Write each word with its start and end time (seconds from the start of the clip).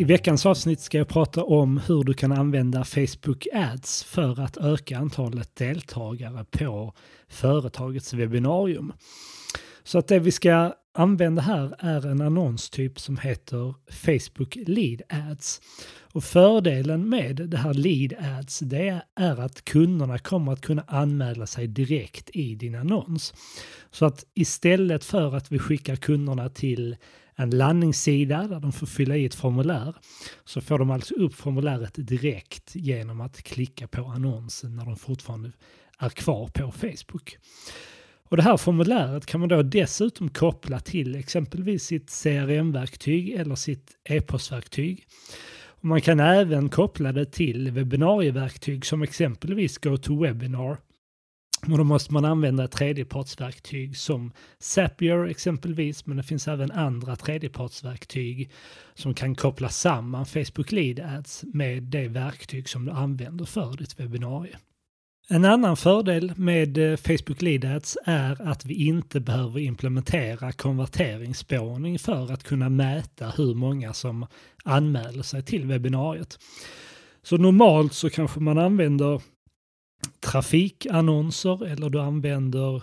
I 0.00 0.04
veckans 0.04 0.46
avsnitt 0.46 0.80
ska 0.80 0.98
jag 0.98 1.08
prata 1.08 1.44
om 1.44 1.80
hur 1.86 2.04
du 2.04 2.14
kan 2.14 2.32
använda 2.32 2.84
Facebook 2.84 3.46
Ads 3.52 4.04
för 4.04 4.40
att 4.40 4.56
öka 4.56 4.98
antalet 4.98 5.56
deltagare 5.56 6.44
på 6.50 6.94
företagets 7.28 8.12
webbinarium. 8.12 8.92
Så 9.82 9.98
att 9.98 10.08
det 10.08 10.18
vi 10.18 10.32
ska 10.32 10.74
använder 10.94 11.42
här 11.42 11.74
är 11.78 12.06
en 12.06 12.20
annonstyp 12.20 13.00
som 13.00 13.18
heter 13.18 13.74
Facebook 13.90 14.56
Lead 14.66 15.02
Ads. 15.08 15.60
Och 16.12 16.24
fördelen 16.24 17.08
med 17.08 17.36
det 17.36 17.56
här 17.56 17.74
Lead 17.74 18.14
Ads 18.38 18.58
det 18.58 19.02
är 19.14 19.40
att 19.40 19.64
kunderna 19.64 20.18
kommer 20.18 20.52
att 20.52 20.60
kunna 20.60 20.84
anmäla 20.86 21.46
sig 21.46 21.66
direkt 21.66 22.30
i 22.32 22.54
din 22.54 22.74
annons. 22.74 23.34
Så 23.90 24.06
att 24.06 24.24
istället 24.34 25.04
för 25.04 25.36
att 25.36 25.52
vi 25.52 25.58
skickar 25.58 25.96
kunderna 25.96 26.48
till 26.48 26.96
en 27.34 27.50
landningssida 27.50 28.46
där 28.46 28.60
de 28.60 28.72
får 28.72 28.86
fylla 28.86 29.16
i 29.16 29.24
ett 29.24 29.34
formulär 29.34 29.94
så 30.44 30.60
får 30.60 30.78
de 30.78 30.90
alltså 30.90 31.14
upp 31.14 31.34
formuläret 31.34 31.94
direkt 31.94 32.74
genom 32.74 33.20
att 33.20 33.42
klicka 33.42 33.88
på 33.88 34.04
annonsen 34.04 34.76
när 34.76 34.84
de 34.84 34.96
fortfarande 34.96 35.52
är 35.98 36.08
kvar 36.08 36.48
på 36.48 36.72
Facebook. 36.72 37.36
Och 38.30 38.36
det 38.36 38.42
här 38.42 38.56
formuläret 38.56 39.26
kan 39.26 39.40
man 39.40 39.48
då 39.48 39.62
dessutom 39.62 40.28
koppla 40.28 40.80
till 40.80 41.14
exempelvis 41.14 41.84
sitt 41.84 42.10
CRM-verktyg 42.22 43.30
eller 43.30 43.54
sitt 43.54 43.90
e-postverktyg. 44.04 45.06
Man 45.80 46.00
kan 46.00 46.20
även 46.20 46.68
koppla 46.68 47.12
det 47.12 47.32
till 47.32 47.70
webbinarieverktyg 47.70 48.86
som 48.86 49.02
exempelvis 49.02 49.78
GoToWebinar 49.78 50.76
och 51.68 51.78
då 51.78 51.84
måste 51.84 52.12
man 52.12 52.24
använda 52.24 52.64
ett 52.64 52.72
tredjepartsverktyg 52.72 53.96
som 53.96 54.32
Zapier 54.58 55.26
exempelvis, 55.26 56.06
men 56.06 56.16
det 56.16 56.22
finns 56.22 56.48
även 56.48 56.70
andra 56.70 57.16
tredjepartsverktyg 57.16 58.50
som 58.94 59.14
kan 59.14 59.34
koppla 59.34 59.68
samman 59.68 60.26
Facebook 60.26 60.72
Lead 60.72 61.00
Ads 61.00 61.44
med 61.52 61.82
det 61.82 62.08
verktyg 62.08 62.68
som 62.68 62.84
du 62.84 62.92
använder 62.92 63.44
för 63.44 63.76
ditt 63.76 64.00
webbinarie. 64.00 64.58
En 65.32 65.44
annan 65.44 65.76
fördel 65.76 66.32
med 66.36 66.78
eh, 66.78 66.96
Facebook 66.96 67.42
Lead 67.42 67.64
Ads 67.64 67.98
är 68.04 68.48
att 68.48 68.64
vi 68.64 68.86
inte 68.86 69.20
behöver 69.20 69.60
implementera 69.60 70.52
konverteringsspårning 70.52 71.98
för 71.98 72.32
att 72.32 72.44
kunna 72.44 72.68
mäta 72.68 73.30
hur 73.36 73.54
många 73.54 73.92
som 73.92 74.26
anmäler 74.64 75.22
sig 75.22 75.42
till 75.42 75.66
webbinariet. 75.66 76.38
Så 77.22 77.36
normalt 77.36 77.92
så 77.92 78.10
kanske 78.10 78.40
man 78.40 78.58
använder 78.58 79.22
trafikannonser 80.20 81.66
eller 81.66 81.90
du 81.90 82.00
använder 82.00 82.82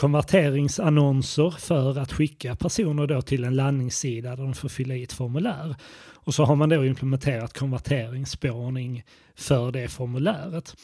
konverteringsannonser 0.00 1.50
för 1.50 1.98
att 1.98 2.12
skicka 2.12 2.56
personer 2.56 3.06
då 3.06 3.22
till 3.22 3.44
en 3.44 3.56
landningssida 3.56 4.36
där 4.36 4.42
de 4.42 4.54
får 4.54 4.68
fylla 4.68 4.94
i 4.94 5.02
ett 5.02 5.12
formulär. 5.12 5.76
Och 6.14 6.34
så 6.34 6.44
har 6.44 6.56
man 6.56 6.68
då 6.68 6.84
implementerat 6.84 7.58
konverteringsspårning 7.58 9.04
för 9.34 9.72
det 9.72 9.88
formuläret. 9.88 10.76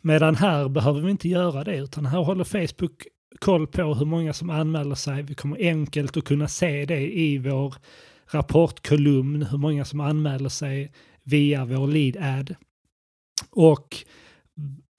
Medan 0.00 0.36
här 0.36 0.68
behöver 0.68 1.00
vi 1.00 1.10
inte 1.10 1.28
göra 1.28 1.64
det 1.64 1.76
utan 1.76 2.06
här 2.06 2.18
håller 2.18 2.44
Facebook 2.44 3.06
koll 3.38 3.66
på 3.66 3.94
hur 3.94 4.06
många 4.06 4.32
som 4.32 4.50
anmäler 4.50 4.94
sig. 4.94 5.22
Vi 5.22 5.34
kommer 5.34 5.58
enkelt 5.60 6.16
att 6.16 6.24
kunna 6.24 6.48
se 6.48 6.84
det 6.84 7.18
i 7.18 7.38
vår 7.38 7.74
rapportkolumn, 8.26 9.42
hur 9.42 9.58
många 9.58 9.84
som 9.84 10.00
anmäler 10.00 10.48
sig 10.48 10.92
via 11.22 11.64
vår 11.64 11.86
lead 11.86 12.16
ad. 12.16 12.54
Och 13.50 13.96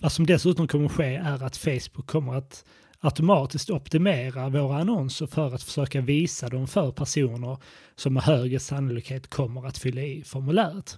vad 0.02 0.12
som 0.12 0.26
dessutom 0.26 0.68
kommer 0.68 0.90
ske 0.90 1.16
är 1.16 1.44
att 1.44 1.58
Facebook 1.58 2.08
kommer 2.08 2.34
att 2.34 2.66
automatiskt 3.00 3.70
optimera 3.70 4.50
våra 4.50 4.78
annonser 4.78 5.26
för 5.26 5.56
att 5.56 5.64
försöka 5.64 6.02
visa 6.02 6.50
dem 6.50 6.68
för 6.68 6.92
personer 6.92 7.58
som 7.96 8.14
med 8.14 8.24
högre 8.24 8.60
sannolikhet 8.60 9.30
kommer 9.30 9.68
att 9.68 9.78
fylla 9.78 10.02
i 10.02 10.24
formuläret. 10.24 10.98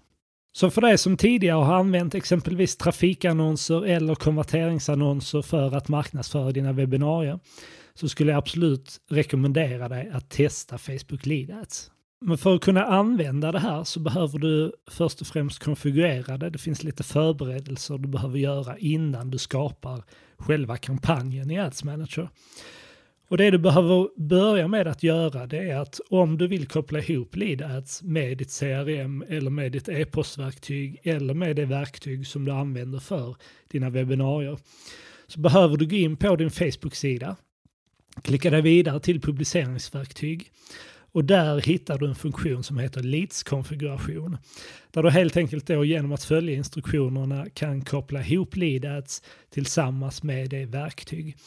Så 0.55 0.69
för 0.69 0.81
dig 0.81 0.97
som 0.97 1.17
tidigare 1.17 1.63
har 1.63 1.75
använt 1.75 2.15
exempelvis 2.15 2.77
trafikannonser 2.77 3.85
eller 3.85 4.15
konverteringsannonser 4.15 5.41
för 5.41 5.75
att 5.75 5.87
marknadsföra 5.87 6.51
dina 6.51 6.73
webbinarier 6.73 7.39
så 7.93 8.09
skulle 8.09 8.31
jag 8.31 8.37
absolut 8.37 9.01
rekommendera 9.09 9.89
dig 9.89 10.09
att 10.13 10.29
testa 10.29 10.77
Facebook 10.77 11.25
Lead 11.25 11.51
Ads. 11.51 11.91
Men 12.21 12.37
för 12.37 12.55
att 12.55 12.61
kunna 12.61 12.85
använda 12.85 13.51
det 13.51 13.59
här 13.59 13.83
så 13.83 13.99
behöver 13.99 14.39
du 14.39 14.71
först 14.91 15.21
och 15.21 15.27
främst 15.27 15.63
konfigurera 15.63 16.37
det. 16.37 16.49
Det 16.49 16.59
finns 16.59 16.83
lite 16.83 17.03
förberedelser 17.03 17.97
du 17.97 18.07
behöver 18.07 18.37
göra 18.37 18.77
innan 18.77 19.31
du 19.31 19.37
skapar 19.37 20.03
själva 20.37 20.77
kampanjen 20.77 21.51
i 21.51 21.59
Ads 21.59 21.83
Manager. 21.83 22.29
Och 23.27 23.37
det 23.37 23.51
du 23.51 23.57
behöver 23.57 24.09
börja 24.21 24.67
med 24.67 24.87
att 24.87 25.03
göra 25.03 25.47
det 25.47 25.69
är 25.69 25.77
att 25.77 25.99
om 26.09 26.37
du 26.37 26.47
vill 26.47 26.67
koppla 26.67 26.99
ihop 26.99 27.35
lead 27.35 27.61
ads 27.61 28.03
med 28.03 28.37
ditt 28.37 28.59
CRM 28.59 29.23
eller 29.29 29.49
med 29.49 29.71
ditt 29.71 29.89
e-postverktyg 29.89 30.99
eller 31.03 31.33
med 31.33 31.55
det 31.55 31.65
verktyg 31.65 32.27
som 32.27 32.45
du 32.45 32.51
använder 32.51 32.99
för 32.99 33.35
dina 33.67 33.89
webbinarier 33.89 34.57
så 35.27 35.39
behöver 35.39 35.77
du 35.77 35.87
gå 35.87 35.95
in 35.95 36.17
på 36.17 36.35
din 36.35 36.51
Facebook-sida, 36.51 37.35
klicka 38.21 38.49
dig 38.49 38.61
vidare 38.61 38.99
till 38.99 39.21
publiceringsverktyg 39.21 40.51
och 41.11 41.25
där 41.25 41.61
hittar 41.61 41.97
du 41.97 42.07
en 42.07 42.15
funktion 42.15 42.63
som 42.63 42.77
heter 42.77 43.03
leads-konfiguration. 43.03 44.37
Där 44.91 45.03
du 45.03 45.09
helt 45.09 45.37
enkelt 45.37 45.67
då 45.67 45.85
genom 45.85 46.11
att 46.11 46.23
följa 46.23 46.55
instruktionerna 46.55 47.45
kan 47.53 47.81
koppla 47.81 48.23
ihop 48.23 48.55
lead 48.55 48.85
ads 48.85 49.23
tillsammans 49.49 50.23
med 50.23 50.49
det 50.49 50.65
verktyg. 50.65 51.37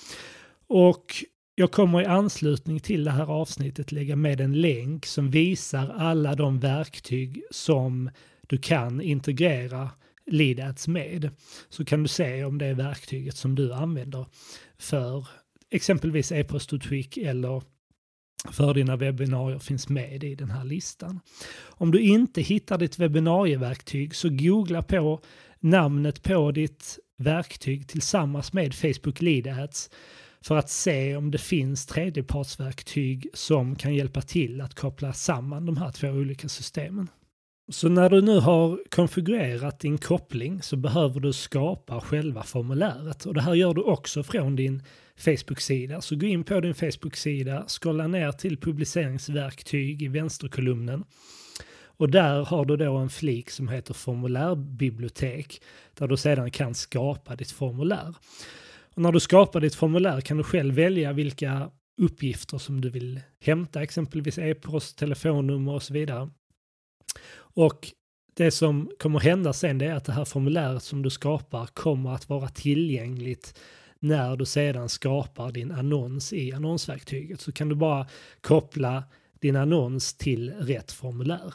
Och 0.66 1.24
jag 1.58 1.70
kommer 1.70 2.02
i 2.02 2.04
anslutning 2.04 2.80
till 2.80 3.04
det 3.04 3.10
här 3.10 3.30
avsnittet 3.30 3.92
lägga 3.92 4.16
med 4.16 4.40
en 4.40 4.60
länk 4.60 5.06
som 5.06 5.30
visar 5.30 5.88
alla 5.88 6.34
de 6.34 6.60
verktyg 6.60 7.42
som 7.50 8.10
du 8.46 8.58
kan 8.58 9.00
integrera 9.00 9.90
Leadads 10.26 10.88
med. 10.88 11.30
Så 11.68 11.84
kan 11.84 12.02
du 12.02 12.08
se 12.08 12.44
om 12.44 12.58
det 12.58 12.66
är 12.66 12.74
verktyget 12.74 13.36
som 13.36 13.54
du 13.54 13.72
använder 13.72 14.26
för 14.78 15.28
exempelvis 15.70 16.32
e-post 16.32 16.72
eller 17.16 17.62
för 18.50 18.74
dina 18.74 18.96
webbinarier 18.96 19.58
finns 19.58 19.88
med 19.88 20.24
i 20.24 20.34
den 20.34 20.50
här 20.50 20.64
listan. 20.64 21.20
Om 21.66 21.90
du 21.90 22.00
inte 22.00 22.40
hittar 22.40 22.78
ditt 22.78 22.98
webbinarieverktyg 22.98 24.14
så 24.14 24.28
googla 24.28 24.82
på 24.82 25.20
namnet 25.60 26.22
på 26.22 26.52
ditt 26.52 26.98
verktyg 27.16 27.88
tillsammans 27.88 28.52
med 28.52 28.74
Facebook 28.74 29.20
Lead 29.20 29.46
Ads 29.46 29.90
för 30.40 30.56
att 30.56 30.70
se 30.70 31.16
om 31.16 31.30
det 31.30 31.38
finns 31.38 31.86
tredjepartsverktyg 31.86 33.26
som 33.34 33.76
kan 33.76 33.94
hjälpa 33.94 34.22
till 34.22 34.60
att 34.60 34.74
koppla 34.74 35.12
samman 35.12 35.66
de 35.66 35.76
här 35.76 35.90
två 35.90 36.08
olika 36.08 36.48
systemen. 36.48 37.10
Så 37.70 37.88
när 37.88 38.10
du 38.10 38.20
nu 38.20 38.40
har 38.40 38.80
konfigurerat 38.90 39.80
din 39.80 39.98
koppling 39.98 40.62
så 40.62 40.76
behöver 40.76 41.20
du 41.20 41.32
skapa 41.32 42.00
själva 42.00 42.42
formuläret 42.42 43.26
och 43.26 43.34
det 43.34 43.42
här 43.42 43.54
gör 43.54 43.74
du 43.74 43.82
också 43.82 44.22
från 44.22 44.56
din 44.56 44.82
Facebook-sida. 45.16 46.00
Så 46.00 46.16
gå 46.16 46.26
in 46.26 46.44
på 46.44 46.60
din 46.60 46.74
Facebook-sida, 46.74 47.64
scrolla 47.68 48.06
ner 48.06 48.32
till 48.32 48.56
publiceringsverktyg 48.56 50.02
i 50.02 50.08
vänsterkolumnen 50.08 51.04
och 51.98 52.10
där 52.10 52.44
har 52.44 52.64
du 52.64 52.76
då 52.76 52.96
en 52.96 53.10
flik 53.10 53.50
som 53.50 53.68
heter 53.68 53.94
formulärbibliotek 53.94 55.62
där 55.94 56.08
du 56.08 56.16
sedan 56.16 56.50
kan 56.50 56.74
skapa 56.74 57.36
ditt 57.36 57.50
formulär. 57.50 58.14
Och 58.98 59.02
när 59.02 59.12
du 59.12 59.20
skapar 59.20 59.60
ditt 59.60 59.74
formulär 59.74 60.20
kan 60.20 60.36
du 60.36 60.42
själv 60.42 60.74
välja 60.74 61.12
vilka 61.12 61.70
uppgifter 62.00 62.58
som 62.58 62.80
du 62.80 62.90
vill 62.90 63.20
hämta, 63.40 63.82
exempelvis 63.82 64.38
e-post, 64.38 64.98
telefonnummer 64.98 65.72
och 65.72 65.82
så 65.82 65.92
vidare. 65.92 66.30
Och 67.36 67.92
det 68.36 68.50
som 68.50 68.90
kommer 68.98 69.20
hända 69.20 69.52
sen 69.52 69.78
det 69.78 69.86
är 69.86 69.94
att 69.94 70.04
det 70.04 70.12
här 70.12 70.24
formuläret 70.24 70.82
som 70.82 71.02
du 71.02 71.10
skapar 71.10 71.66
kommer 71.66 72.14
att 72.14 72.28
vara 72.28 72.48
tillgängligt 72.48 73.58
när 73.98 74.36
du 74.36 74.44
sedan 74.44 74.88
skapar 74.88 75.52
din 75.52 75.72
annons 75.72 76.32
i 76.32 76.52
annonsverktyget. 76.52 77.40
Så 77.40 77.52
kan 77.52 77.68
du 77.68 77.74
bara 77.74 78.06
koppla 78.40 79.04
din 79.40 79.56
annons 79.56 80.14
till 80.14 80.50
rätt 80.50 80.92
formulär. 80.92 81.54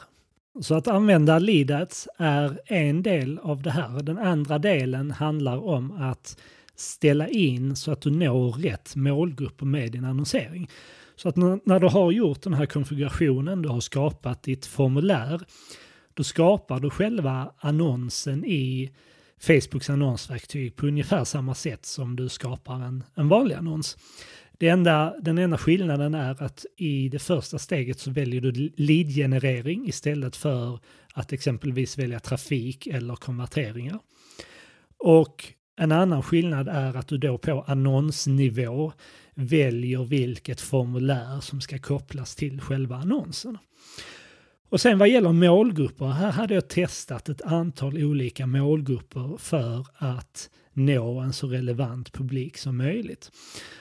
Så 0.60 0.74
att 0.74 0.88
använda 0.88 1.38
Leadats 1.38 2.08
är 2.18 2.60
en 2.66 3.02
del 3.02 3.38
av 3.38 3.62
det 3.62 3.70
här. 3.70 4.02
Den 4.02 4.18
andra 4.18 4.58
delen 4.58 5.10
handlar 5.10 5.56
om 5.56 5.92
att 5.92 6.36
ställa 6.76 7.28
in 7.28 7.76
så 7.76 7.92
att 7.92 8.00
du 8.00 8.10
når 8.10 8.52
rätt 8.52 8.96
målgrupp 8.96 9.62
med 9.62 9.92
din 9.92 10.04
annonsering. 10.04 10.68
Så 11.16 11.28
att 11.28 11.36
när, 11.36 11.80
du 11.80 11.86
har 11.86 12.12
gjort 12.12 12.42
den 12.42 12.54
här 12.54 12.66
konfigurationen, 12.66 13.62
du 13.62 13.68
har 13.68 13.80
skapat 13.80 14.42
ditt 14.42 14.66
formulär, 14.66 15.40
då 16.14 16.24
skapar 16.24 16.80
du 16.80 16.90
själva 16.90 17.52
annonsen 17.58 18.44
i 18.44 18.90
Facebooks 19.38 19.90
annonsverktyg 19.90 20.76
på 20.76 20.86
ungefär 20.86 21.24
samma 21.24 21.54
sätt 21.54 21.86
som 21.86 22.16
du 22.16 22.28
skapar 22.28 22.74
en, 22.74 23.04
en 23.14 23.28
vanlig 23.28 23.54
annons. 23.54 23.96
Det 24.58 24.68
enda, 24.68 25.14
den 25.20 25.38
enda 25.38 25.58
skillnaden 25.58 26.14
är 26.14 26.42
att 26.42 26.66
i 26.76 27.08
det 27.08 27.18
första 27.18 27.58
steget 27.58 27.98
så 27.98 28.10
väljer 28.10 28.40
du 28.40 28.72
lead-generering 28.76 29.88
istället 29.88 30.36
för 30.36 30.78
att 31.14 31.32
exempelvis 31.32 31.98
välja 31.98 32.20
trafik 32.20 32.86
eller 32.86 33.14
konverteringar. 33.14 33.98
Och 34.98 35.44
en 35.76 35.92
annan 35.92 36.22
skillnad 36.22 36.68
är 36.68 36.96
att 36.96 37.08
du 37.08 37.18
då 37.18 37.38
på 37.38 37.64
annonsnivå 37.66 38.92
väljer 39.34 40.04
vilket 40.04 40.60
formulär 40.60 41.40
som 41.40 41.60
ska 41.60 41.78
kopplas 41.78 42.36
till 42.36 42.60
själva 42.60 42.96
annonsen. 42.96 43.58
Och 44.68 44.80
sen 44.80 44.98
vad 44.98 45.08
gäller 45.08 45.32
målgrupper, 45.32 46.06
här 46.06 46.32
hade 46.32 46.54
jag 46.54 46.68
testat 46.68 47.28
ett 47.28 47.42
antal 47.42 48.04
olika 48.04 48.46
målgrupper 48.46 49.36
för 49.38 49.86
att 49.96 50.50
nå 50.72 51.20
en 51.20 51.32
så 51.32 51.46
relevant 51.46 52.12
publik 52.12 52.58
som 52.58 52.76
möjligt. 52.76 53.30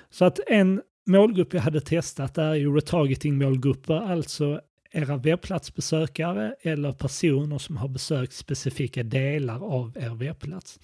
Så 0.09 0.25
att 0.25 0.39
en 0.47 0.81
målgrupp 1.05 1.53
jag 1.53 1.61
hade 1.61 1.81
testat 1.81 2.37
är 2.37 2.53
ju 2.53 2.75
retargeting-målgrupper, 2.75 4.11
alltså 4.11 4.61
era 4.91 5.17
webbplatsbesökare 5.17 6.55
eller 6.61 6.91
personer 6.91 7.57
som 7.57 7.77
har 7.77 7.87
besökt 7.87 8.33
specifika 8.33 9.03
delar 9.03 9.63
av 9.63 9.97
er 9.97 10.15
webbplats. 10.15 10.79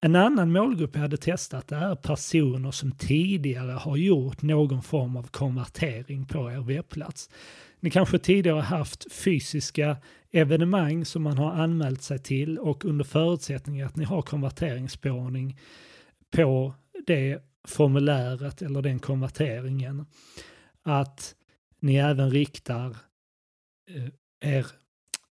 En 0.00 0.16
annan 0.16 0.52
målgrupp 0.52 0.94
jag 0.94 1.02
hade 1.02 1.16
testat 1.16 1.72
är 1.72 1.94
personer 1.94 2.70
som 2.70 2.92
tidigare 2.92 3.72
har 3.72 3.96
gjort 3.96 4.42
någon 4.42 4.82
form 4.82 5.16
av 5.16 5.22
konvertering 5.22 6.26
på 6.26 6.50
er 6.50 6.60
webbplats. 6.60 7.30
Ni 7.80 7.90
kanske 7.90 8.18
tidigare 8.18 8.60
haft 8.60 9.12
fysiska 9.12 9.96
evenemang 10.32 11.04
som 11.04 11.22
man 11.22 11.38
har 11.38 11.52
anmält 11.52 12.02
sig 12.02 12.18
till 12.18 12.58
och 12.58 12.84
under 12.84 13.04
förutsättning 13.04 13.82
att 13.82 13.96
ni 13.96 14.04
har 14.04 14.22
konverteringsspårning 14.22 15.58
på 16.30 16.74
det 17.06 17.42
formuläret 17.64 18.62
eller 18.62 18.82
den 18.82 18.98
konverteringen. 18.98 20.06
Att 20.82 21.34
ni 21.80 21.96
även 21.96 22.30
riktar 22.30 22.96
eh, 23.90 24.08
er, 24.40 24.66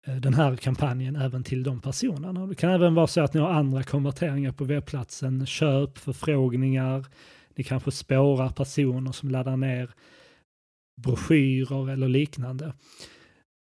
Eh, 0.06 0.16
den 0.16 0.34
här 0.34 0.56
kampanjen 0.56 1.16
även 1.16 1.44
till 1.44 1.62
de 1.62 1.80
personerna. 1.80 2.46
Det 2.46 2.54
kan 2.54 2.70
även 2.70 2.94
vara 2.94 3.06
så 3.06 3.20
att 3.20 3.34
ni 3.34 3.40
har 3.40 3.50
andra 3.50 3.82
konverteringar 3.82 4.52
på 4.52 4.64
webbplatsen, 4.64 5.46
köp, 5.46 5.98
förfrågningar, 5.98 7.06
ni 7.54 7.64
kanske 7.64 7.90
spårar 7.90 8.48
personer 8.48 9.12
som 9.12 9.30
laddar 9.30 9.56
ner 9.56 9.90
broschyrer 11.02 11.90
eller 11.90 12.08
liknande. 12.08 12.72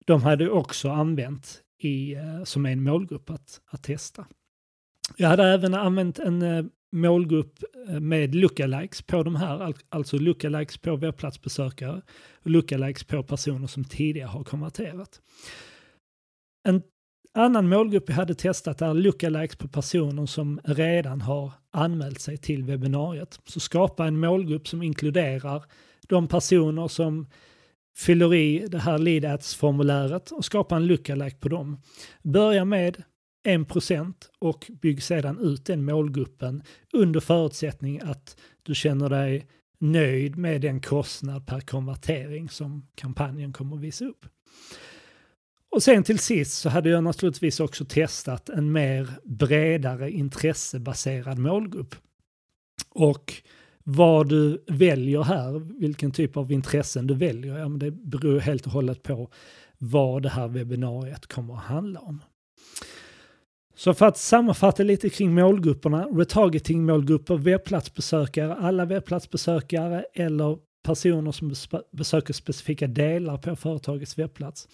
De 0.06 0.22
hade 0.22 0.50
också 0.50 0.90
använt 0.90 1.62
i, 1.82 2.14
eh, 2.14 2.44
som 2.44 2.66
en 2.66 2.82
målgrupp 2.82 3.30
att, 3.30 3.60
att 3.70 3.82
testa. 3.82 4.26
Jag 5.16 5.28
hade 5.28 5.44
även 5.44 5.74
använt 5.74 6.18
en 6.18 6.42
eh, 6.42 6.64
målgrupp 6.92 7.58
med 8.00 8.34
lookalikes 8.34 9.02
på 9.02 9.22
de 9.22 9.36
här, 9.36 9.74
alltså 9.88 10.18
lookalikes 10.18 10.78
på 10.78 10.96
webbplatsbesökare 10.96 12.02
och 12.42 12.50
lookalikes 12.50 13.04
på 13.04 13.22
personer 13.22 13.66
som 13.66 13.84
tidigare 13.84 14.28
har 14.28 14.44
konverterat. 14.44 15.20
En 16.64 16.82
annan 17.34 17.68
målgrupp 17.68 18.04
jag 18.08 18.16
hade 18.16 18.34
testat 18.34 18.82
är 18.82 18.94
lookalikes 18.94 19.56
på 19.56 19.68
personer 19.68 20.26
som 20.26 20.60
redan 20.64 21.20
har 21.20 21.52
anmält 21.70 22.20
sig 22.20 22.36
till 22.36 22.64
webbinariet. 22.64 23.40
Så 23.44 23.60
skapa 23.60 24.06
en 24.06 24.20
målgrupp 24.20 24.68
som 24.68 24.82
inkluderar 24.82 25.64
de 26.08 26.28
personer 26.28 26.88
som 26.88 27.26
fyller 27.96 28.34
i 28.34 28.66
det 28.68 28.78
här 28.78 28.98
lead 28.98 29.24
ads-formuläret 29.24 30.30
och 30.30 30.44
skapa 30.44 30.76
en 30.76 30.86
lookalike 30.86 31.36
på 31.36 31.48
dem. 31.48 31.82
Börja 32.22 32.64
med 32.64 33.02
1% 33.46 34.14
och 34.38 34.70
bygg 34.82 35.02
sedan 35.02 35.38
ut 35.38 35.66
den 35.66 35.84
målgruppen 35.84 36.62
under 36.92 37.20
förutsättning 37.20 38.00
att 38.00 38.36
du 38.62 38.74
känner 38.74 39.08
dig 39.08 39.46
nöjd 39.78 40.36
med 40.36 40.60
den 40.60 40.80
kostnad 40.80 41.46
per 41.46 41.60
konvertering 41.60 42.48
som 42.48 42.88
kampanjen 42.94 43.52
kommer 43.52 43.76
att 43.76 43.82
visa 43.82 44.04
upp. 44.04 44.26
Och 45.70 45.82
sen 45.82 46.02
till 46.02 46.18
sist 46.18 46.58
så 46.58 46.68
hade 46.68 46.90
jag 46.90 47.04
naturligtvis 47.04 47.60
också 47.60 47.84
testat 47.84 48.48
en 48.48 48.72
mer 48.72 49.10
bredare 49.24 50.10
intressebaserad 50.10 51.38
målgrupp. 51.38 51.94
Och 52.90 53.34
vad 53.84 54.28
du 54.28 54.64
väljer 54.66 55.22
här, 55.22 55.80
vilken 55.80 56.10
typ 56.10 56.36
av 56.36 56.52
intressen 56.52 57.06
du 57.06 57.14
väljer, 57.14 57.58
ja, 57.58 57.68
men 57.68 57.78
det 57.78 57.90
beror 57.90 58.40
helt 58.40 58.66
och 58.66 58.72
hållet 58.72 59.02
på 59.02 59.30
vad 59.78 60.22
det 60.22 60.28
här 60.28 60.48
webbinariet 60.48 61.26
kommer 61.26 61.54
att 61.54 61.64
handla 61.64 62.00
om. 62.00 62.22
Så 63.76 63.94
för 63.94 64.06
att 64.06 64.18
sammanfatta 64.18 64.82
lite 64.82 65.10
kring 65.10 65.34
målgrupperna, 65.34 66.04
retargeting-målgrupper, 66.04 67.36
webbplatsbesökare, 67.36 68.54
alla 68.54 68.84
webbplatsbesökare 68.84 70.04
eller 70.14 70.58
personer 70.82 71.32
som 71.32 71.54
besöker 71.92 72.32
specifika 72.32 72.86
delar 72.86 73.36
på 73.36 73.56
företagets 73.56 74.18
webbplats. 74.18 74.68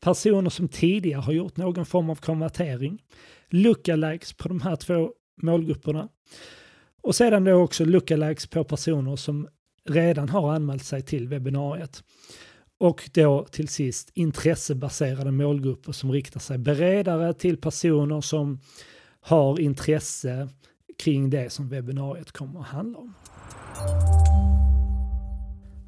Personer 0.00 0.50
som 0.50 0.68
tidigare 0.68 1.20
har 1.20 1.32
gjort 1.32 1.56
någon 1.56 1.86
form 1.86 2.10
av 2.10 2.16
konvertering. 2.16 3.02
Lookalikes 3.48 4.32
på 4.32 4.48
de 4.48 4.60
här 4.60 4.76
två 4.76 5.12
målgrupperna. 5.42 6.08
Och 7.02 7.14
sedan 7.14 7.44
då 7.44 7.54
också 7.54 7.84
lookalikes 7.84 8.46
på 8.46 8.64
personer 8.64 9.16
som 9.16 9.48
redan 9.88 10.28
har 10.28 10.52
anmält 10.52 10.84
sig 10.84 11.02
till 11.02 11.28
webbinariet. 11.28 12.02
Och 12.78 13.10
då 13.14 13.46
till 13.50 13.68
sist 13.68 14.10
intressebaserade 14.14 15.30
målgrupper 15.30 15.92
som 15.92 16.12
riktar 16.12 16.40
sig 16.40 16.58
bredare 16.58 17.34
till 17.34 17.56
personer 17.56 18.20
som 18.20 18.60
har 19.20 19.60
intresse 19.60 20.48
kring 20.98 21.30
det 21.30 21.52
som 21.52 21.68
webbinariet 21.68 22.32
kommer 22.32 22.60
att 22.60 22.66
handla 22.66 22.98
om. 22.98 23.14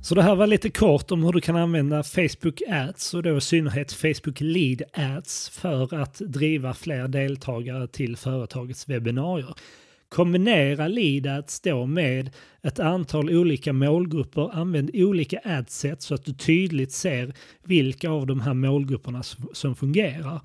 Så 0.08 0.14
det 0.14 0.22
här 0.22 0.34
var 0.34 0.46
lite 0.46 0.70
kort 0.70 1.10
om 1.10 1.24
hur 1.24 1.32
du 1.32 1.40
kan 1.40 1.56
använda 1.56 2.02
Facebook 2.02 2.62
Ads 2.68 3.14
och 3.14 3.22
då 3.22 3.36
i 3.36 3.40
synnerhet 3.40 3.92
Facebook 3.92 4.40
Lead 4.40 4.82
Ads 4.92 5.48
för 5.48 5.94
att 5.94 6.18
driva 6.18 6.74
fler 6.74 7.08
deltagare 7.08 7.88
till 7.88 8.16
företagets 8.16 8.88
webbinarier. 8.88 9.54
Kombinera 10.08 10.88
lead 10.88 11.26
ads 11.26 11.60
då 11.60 11.86
med 11.86 12.30
ett 12.62 12.78
antal 12.78 13.30
olika 13.30 13.72
målgrupper. 13.72 14.50
Använd 14.54 14.90
olika 14.94 15.40
adset 15.44 16.02
så 16.02 16.14
att 16.14 16.24
du 16.24 16.32
tydligt 16.32 16.92
ser 16.92 17.34
vilka 17.64 18.10
av 18.10 18.26
de 18.26 18.40
här 18.40 18.54
målgrupperna 18.54 19.22
som 19.52 19.76
fungerar. 19.76 20.40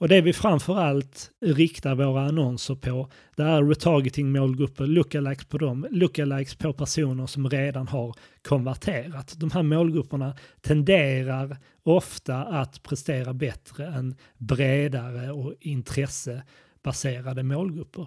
Och 0.00 0.08
det 0.08 0.20
vi 0.20 0.32
framförallt 0.32 1.30
riktar 1.40 1.94
våra 1.94 2.22
annonser 2.22 2.74
på, 2.74 3.10
det 3.36 3.42
är 3.42 3.62
retargeting-målgrupper, 3.62 4.86
lookalikes 4.86 5.44
på 5.44 5.58
dem, 5.58 5.86
lookalikes 5.90 6.54
på 6.54 6.72
personer 6.72 7.26
som 7.26 7.48
redan 7.48 7.88
har 7.88 8.14
konverterat. 8.42 9.34
De 9.36 9.50
här 9.50 9.62
målgrupperna 9.62 10.36
tenderar 10.60 11.56
ofta 11.82 12.36
att 12.36 12.82
prestera 12.82 13.34
bättre 13.34 13.86
än 13.86 14.14
bredare 14.38 15.32
och 15.32 15.54
intressebaserade 15.60 17.42
målgrupper. 17.42 18.06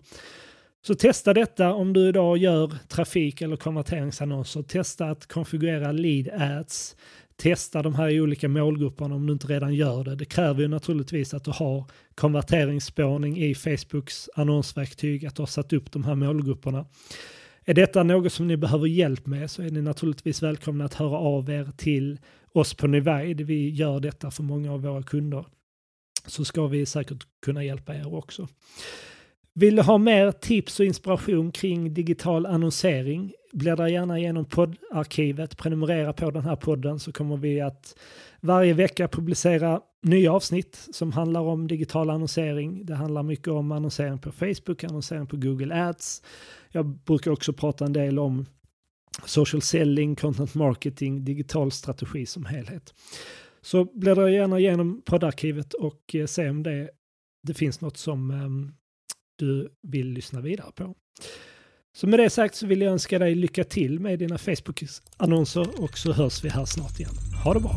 Så 0.81 0.95
testa 0.95 1.33
detta 1.33 1.73
om 1.73 1.93
du 1.93 2.07
idag 2.07 2.37
gör 2.37 2.73
trafik 2.87 3.41
eller 3.41 3.55
konverteringsannonser. 3.55 4.63
Testa 4.63 5.05
att 5.05 5.27
konfigurera 5.27 5.91
lead 5.91 6.29
ads. 6.41 6.95
Testa 7.43 7.81
de 7.81 7.95
här 7.95 8.21
olika 8.21 8.49
målgrupperna 8.49 9.15
om 9.15 9.27
du 9.27 9.33
inte 9.33 9.47
redan 9.47 9.73
gör 9.75 10.03
det. 10.03 10.15
Det 10.15 10.25
kräver 10.25 10.61
ju 10.61 10.67
naturligtvis 10.67 11.33
att 11.33 11.43
du 11.43 11.51
har 11.51 11.85
konverteringsspårning 12.15 13.37
i 13.37 13.55
Facebooks 13.55 14.29
annonsverktyg, 14.35 15.25
att 15.25 15.35
du 15.35 15.41
har 15.41 15.47
satt 15.47 15.73
upp 15.73 15.91
de 15.91 16.03
här 16.03 16.15
målgrupperna. 16.15 16.85
Är 17.65 17.73
detta 17.73 18.03
något 18.03 18.33
som 18.33 18.47
ni 18.47 18.57
behöver 18.57 18.87
hjälp 18.87 19.25
med 19.25 19.51
så 19.51 19.61
är 19.61 19.69
ni 19.69 19.81
naturligtvis 19.81 20.43
välkomna 20.43 20.85
att 20.85 20.93
höra 20.93 21.17
av 21.17 21.49
er 21.49 21.69
till 21.77 22.19
oss 22.53 22.73
på 22.73 22.87
Nivide. 22.87 23.43
Vi 23.43 23.69
gör 23.69 23.99
detta 23.99 24.31
för 24.31 24.43
många 24.43 24.73
av 24.73 24.81
våra 24.81 25.03
kunder. 25.03 25.45
Så 26.25 26.45
ska 26.45 26.67
vi 26.67 26.85
säkert 26.85 27.27
kunna 27.45 27.63
hjälpa 27.63 27.95
er 27.95 28.15
också. 28.15 28.47
Vill 29.53 29.75
du 29.75 29.81
ha 29.81 29.97
mer 29.97 30.31
tips 30.31 30.79
och 30.79 30.85
inspiration 30.85 31.51
kring 31.51 31.93
digital 31.93 32.45
annonsering? 32.45 33.33
Bläddra 33.53 33.89
gärna 33.89 34.19
igenom 34.19 34.45
poddarkivet, 34.45 35.57
prenumerera 35.57 36.13
på 36.13 36.31
den 36.31 36.43
här 36.43 36.55
podden 36.55 36.99
så 36.99 37.11
kommer 37.11 37.37
vi 37.37 37.61
att 37.61 37.95
varje 38.41 38.73
vecka 38.73 39.07
publicera 39.07 39.81
nya 40.01 40.33
avsnitt 40.33 40.87
som 40.91 41.11
handlar 41.11 41.41
om 41.41 41.67
digital 41.67 42.09
annonsering. 42.09 42.85
Det 42.85 42.95
handlar 42.95 43.23
mycket 43.23 43.47
om 43.47 43.71
annonsering 43.71 44.19
på 44.19 44.31
Facebook, 44.31 44.83
annonsering 44.83 45.27
på 45.27 45.37
Google 45.37 45.87
Ads. 45.87 46.21
Jag 46.71 46.85
brukar 46.85 47.31
också 47.31 47.53
prata 47.53 47.85
en 47.85 47.93
del 47.93 48.19
om 48.19 48.45
social 49.25 49.61
selling, 49.61 50.15
content 50.15 50.55
marketing, 50.55 51.25
digital 51.25 51.71
strategi 51.71 52.25
som 52.25 52.45
helhet. 52.45 52.93
Så 53.61 53.85
bläddra 53.85 54.29
gärna 54.29 54.59
igenom 54.59 55.01
poddarkivet 55.05 55.73
och 55.73 56.15
eh, 56.15 56.25
se 56.25 56.49
om 56.49 56.63
det, 56.63 56.89
det 57.43 57.53
finns 57.53 57.81
något 57.81 57.97
som 57.97 58.31
um, 58.31 58.73
du 59.35 59.69
vill 59.81 60.07
lyssna 60.07 60.41
vidare 60.41 60.71
på. 60.75 60.95
Så 61.95 62.07
med 62.07 62.19
det 62.19 62.29
sagt 62.29 62.55
så 62.55 62.67
vill 62.67 62.81
jag 62.81 62.91
önska 62.91 63.19
dig 63.19 63.35
lycka 63.35 63.63
till 63.63 63.99
med 63.99 64.19
dina 64.19 64.37
Facebook-annonser 64.37 65.83
och 65.83 65.97
så 65.97 66.13
hörs 66.13 66.43
vi 66.43 66.49
här 66.49 66.65
snart 66.65 66.99
igen. 66.99 67.13
Ha 67.43 67.53
det 67.53 67.59
bra! 67.59 67.75